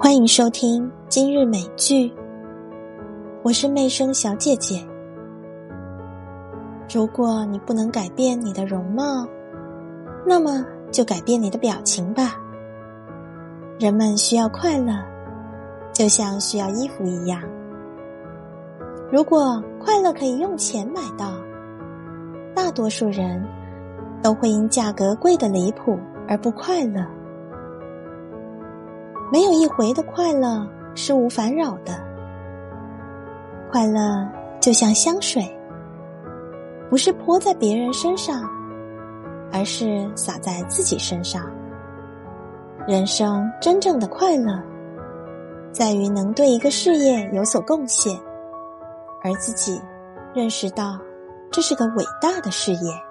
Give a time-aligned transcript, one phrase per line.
[0.00, 2.14] 欢迎收听今日美剧，
[3.42, 4.80] 我是媚声小姐姐。
[6.88, 9.26] 如果你不能改变你的容貌，
[10.24, 12.36] 那么就改变你的表情吧。
[13.80, 14.92] 人们需要快乐，
[15.92, 17.42] 就像需要衣服一样。
[19.10, 21.32] 如果快乐可以用钱买到，
[22.54, 23.44] 大多数人
[24.22, 27.04] 都会因价格贵的离谱而不快乐。
[29.30, 32.02] 没有一回的快乐是无烦扰的，
[33.70, 34.26] 快乐
[34.58, 35.42] 就像香水，
[36.88, 38.42] 不是泼在别人身上，
[39.52, 41.42] 而是洒在自己身上。
[42.86, 44.58] 人生真正的快乐，
[45.72, 48.18] 在于能对一个事业有所贡献，
[49.22, 49.78] 而自己
[50.34, 50.98] 认识到
[51.50, 53.07] 这是个伟大的事业。